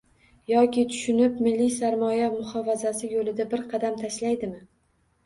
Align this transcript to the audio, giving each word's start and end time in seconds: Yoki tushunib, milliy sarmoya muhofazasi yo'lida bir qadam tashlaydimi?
Yoki 0.51 0.83
tushunib, 0.93 1.35
milliy 1.47 1.69
sarmoya 1.73 2.29
muhofazasi 2.37 3.11
yo'lida 3.13 3.47
bir 3.53 3.63
qadam 3.75 4.01
tashlaydimi? 4.01 4.65